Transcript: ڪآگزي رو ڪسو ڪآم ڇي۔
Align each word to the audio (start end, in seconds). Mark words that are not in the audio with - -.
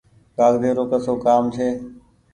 ڪآگزي 0.37 0.69
رو 0.77 0.83
ڪسو 0.91 1.13
ڪآم 1.25 1.43
ڇي۔ 1.53 1.67